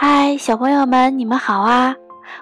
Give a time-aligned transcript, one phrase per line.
[0.00, 1.92] 嗨，小朋友们，你们好啊！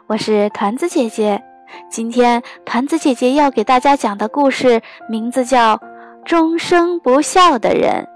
[0.08, 1.43] 我是团子姐姐。
[1.89, 5.74] 今天团子姐姐要给大家讲的故事名字叫
[6.22, 8.06] 《终生不孝的人》。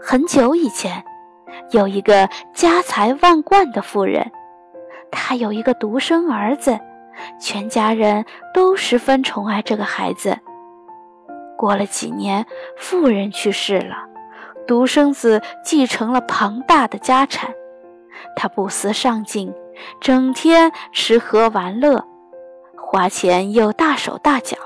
[0.00, 1.02] 很久以前，
[1.72, 4.30] 有一个家财万贯的妇人，
[5.10, 6.78] 她有一个独生儿子，
[7.40, 8.24] 全家人
[8.54, 10.38] 都十分宠爱这个孩子。
[11.58, 12.46] 过了几年，
[12.78, 13.96] 妇人去世了，
[14.68, 17.50] 独生子继承了庞大的家产。
[18.36, 19.52] 他不思上进，
[20.00, 22.04] 整天吃喝玩乐，
[22.76, 24.56] 花钱又大手大脚，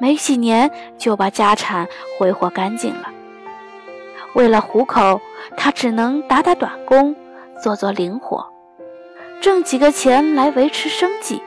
[0.00, 3.10] 没几年就把家产挥霍干净了。
[4.34, 5.20] 为了糊口，
[5.56, 7.14] 他只能打打短工，
[7.62, 8.46] 做做零活，
[9.40, 11.40] 挣几个钱来维持生计。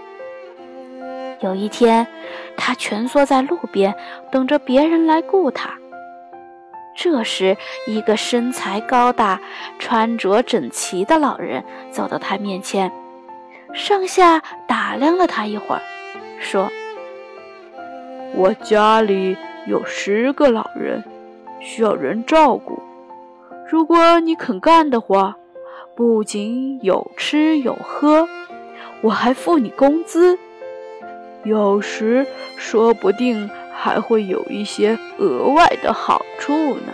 [1.42, 2.08] 有一天，
[2.56, 3.94] 他蜷缩在路边，
[4.32, 5.78] 等着别人来雇他。
[7.00, 9.40] 这时，一个身材高大、
[9.78, 12.92] 穿着整齐的老人走到他面前，
[13.72, 15.82] 上下打量了他一会儿，
[16.40, 16.72] 说
[18.34, 21.04] ：“我家里有十个老人，
[21.60, 22.82] 需要人照顾。
[23.70, 25.36] 如果你肯干的话，
[25.96, 28.28] 不仅有吃有喝，
[29.02, 30.40] 我还付你工资。
[31.44, 32.26] 有时
[32.58, 33.48] 说不定……”
[33.78, 36.94] 还会有一些额外的好处呢。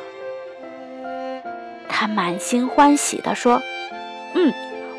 [1.87, 3.61] 他满心欢喜地说
[4.35, 4.53] ：“嗯，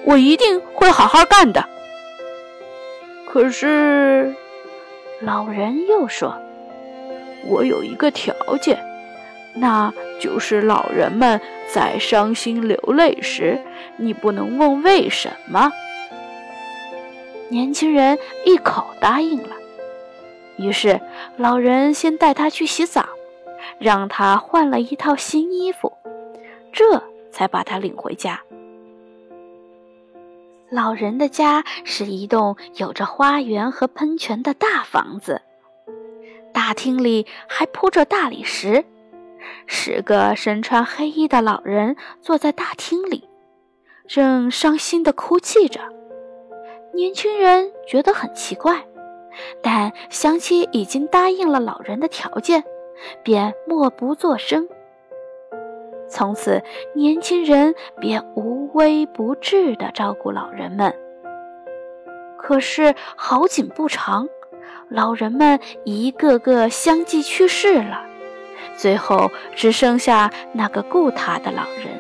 [0.04, 1.68] 我一定会好好干的。”
[3.28, 4.34] 可是，
[5.20, 6.36] 老人又说
[7.46, 8.82] ：“我有一个条件，
[9.54, 11.40] 那就是老人们
[11.72, 13.60] 在伤心流泪时，
[13.96, 15.72] 你不能问为什么。”
[17.50, 19.56] 年轻人一口答应了。
[20.56, 21.00] 于是，
[21.36, 23.04] 老人先带他去洗澡，
[23.78, 25.92] 让他换了一套新衣服，
[26.72, 28.40] 这才把他领回家。
[30.70, 35.42] 老人的家是一栋有着花园和喷泉的大房子，
[36.52, 38.84] 大厅里还铺着大理石。
[39.66, 43.28] 十个身穿黑衣的老人坐在大厅里，
[44.06, 45.80] 正伤心地哭泣着。
[46.94, 48.86] 年轻人觉得很奇怪。
[49.62, 52.64] 但乡亲已经答应了老人的条件，
[53.22, 54.68] 便默不作声。
[56.08, 56.62] 从此，
[56.94, 60.94] 年轻人便无微不至地照顾老人们。
[62.38, 64.28] 可是好景不长，
[64.88, 68.04] 老人们一个个相继去世了，
[68.76, 71.98] 最后只剩下那个顾他的老人。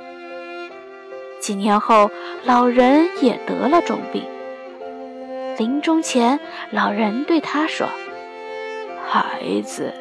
[1.40, 2.10] 几年后，
[2.44, 4.22] 老人也得了重病。
[5.58, 7.88] 临终前，老人对他说
[9.06, 9.92] ：“孩子，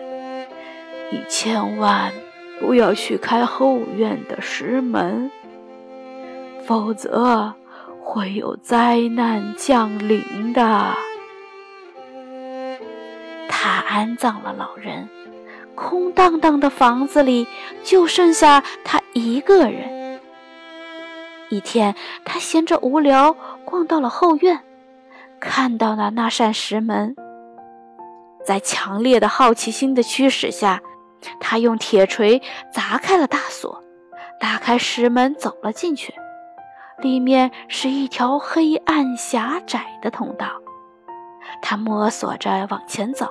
[1.11, 2.11] 你千万
[2.59, 5.31] 不要去开后院的石门，
[6.65, 7.53] 否则
[8.01, 10.95] 会有灾难降临的。”
[13.47, 15.07] 他安葬了老人，
[15.75, 17.47] 空荡荡的房子里
[17.83, 20.19] 就剩下他一个人。
[21.49, 24.59] 一天，他闲着无聊，逛到了后院。
[25.45, 27.15] 看到了那扇石门，
[28.45, 30.81] 在强烈的好奇心的驱使下，
[31.41, 33.83] 他用铁锤砸开了大锁，
[34.39, 36.13] 打开石门走了进去。
[36.99, 40.47] 里面是一条黑暗狭窄的通道，
[41.61, 43.27] 他摸索着往前走，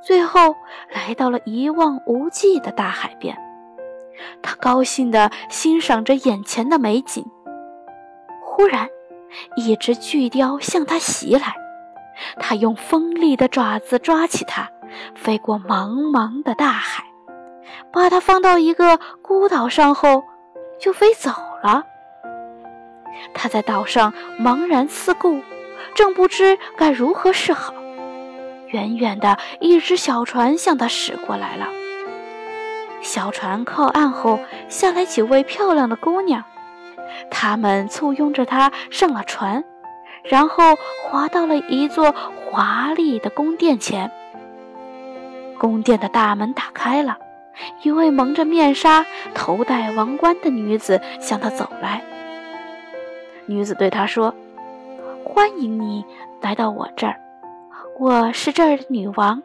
[0.00, 0.54] 最后
[0.92, 3.36] 来到了一望无际的大海边。
[4.40, 7.26] 他高兴地欣赏着眼前的美景，
[8.44, 8.88] 忽然。
[9.56, 11.54] 一只巨雕向他袭来，
[12.38, 14.70] 他用锋利的爪子抓起它，
[15.14, 17.04] 飞过茫茫的大海，
[17.92, 20.24] 把它放到一个孤岛上后，
[20.80, 21.30] 就飞走
[21.62, 21.84] 了。
[23.34, 25.40] 他在岛上茫然四顾，
[25.94, 27.74] 正不知该如何是好。
[28.68, 31.66] 远远的一只小船向他驶过来了，
[33.00, 34.38] 小船靠岸后，
[34.68, 36.44] 下来几位漂亮的姑娘。
[37.30, 39.64] 他们簇拥着他上了船，
[40.24, 44.10] 然后划到了一座华丽的宫殿前。
[45.58, 47.18] 宫殿的大门打开了，
[47.82, 49.04] 一位蒙着面纱、
[49.34, 52.02] 头戴王冠的女子向他走来。
[53.46, 54.34] 女子对他说
[55.24, 56.04] ：“欢迎你
[56.40, 57.18] 来到我这儿，
[57.98, 59.42] 我是这儿的女王。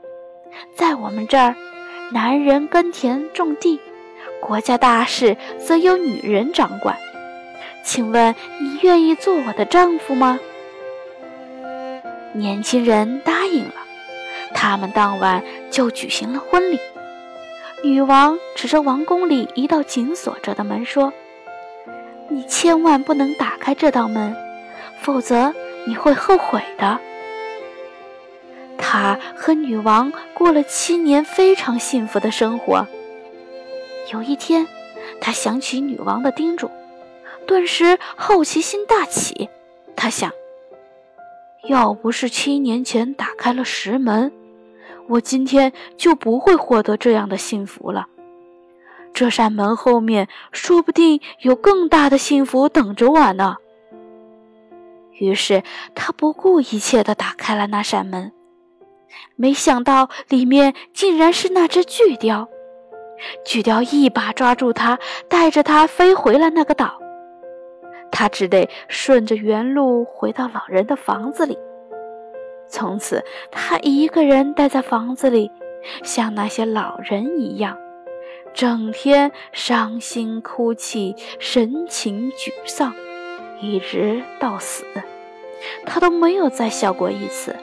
[0.76, 1.56] 在我们这儿，
[2.12, 3.80] 男人耕田种地，
[4.40, 6.96] 国家大事则由女人掌管。”
[7.84, 10.40] 请问你愿意做我的丈夫吗？
[12.34, 13.76] 年轻人答应了。
[14.56, 16.80] 他们当晚就举行了婚礼。
[17.84, 21.12] 女王指着王宫里一道紧锁着的门说
[22.30, 24.36] ：“你千万不能打开这道门，
[25.02, 25.54] 否则
[25.86, 27.00] 你会后悔的。”
[28.78, 32.88] 他和女王过了七年非常幸福的生活。
[34.14, 34.68] 有一天，
[35.20, 36.72] 他想起女王的叮嘱，
[37.44, 39.50] 顿时好奇心大起。
[39.96, 40.32] 他想：
[41.70, 44.32] 要不是七年前打开了石门，
[45.08, 48.08] 我今天就不会获得这样的幸福了。
[49.14, 53.58] 这扇门后面说不定有更大的幸福等着我呢。
[55.20, 55.62] 于是，
[55.94, 58.32] 他不顾一切地打开了那扇门。
[59.36, 62.50] 没想到里面竟然是那只巨雕，
[63.46, 64.98] 巨雕一把抓住他，
[65.30, 67.00] 带着他飞回了那个岛。
[68.14, 71.58] 他只得顺着原路回到老人的房子里。
[72.70, 75.52] 从此，他一个人待在房子里，
[76.04, 77.76] 像那些老人一样，
[78.54, 82.94] 整天伤心哭泣，神情沮丧，
[83.60, 84.86] 一直到死，
[85.84, 87.56] 他都没有再笑过一次。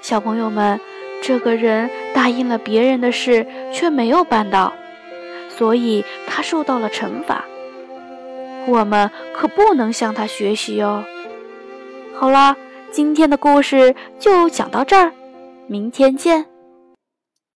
[0.00, 0.80] 小朋友们，
[1.22, 4.72] 这个人答应了别人的事，却没有办到，
[5.50, 7.44] 所以他受到了惩罚。
[8.66, 11.04] 我们可不能向他学习哦。
[12.14, 12.56] 好了，
[12.90, 15.12] 今天的故事就讲到这儿，
[15.66, 16.49] 明天见。